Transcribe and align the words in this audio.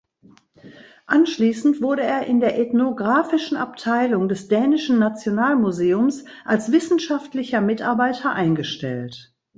Anschließend 1.05 1.79
wurde 1.79 2.01
er 2.01 2.25
in 2.25 2.39
der 2.39 2.57
Ethnografischen 2.57 3.55
Abteilung 3.55 4.27
des 4.29 4.47
Dänischen 4.47 4.97
Nationalmuseums 4.97 6.25
als 6.43 6.71
wissenschaftlicher 6.71 7.61
Mitarbeiter 7.61 8.31
eingestellt. 8.33 9.35